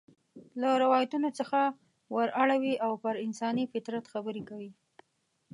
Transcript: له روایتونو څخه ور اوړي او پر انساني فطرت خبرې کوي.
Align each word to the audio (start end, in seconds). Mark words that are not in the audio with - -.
له 0.61 0.69
روایتونو 0.83 1.29
څخه 1.39 1.59
ور 2.15 2.29
اوړي 2.39 2.73
او 2.85 2.91
پر 3.03 3.15
انساني 3.25 3.63
فطرت 3.73 4.05
خبرې 4.13 4.41
کوي. 4.49 4.71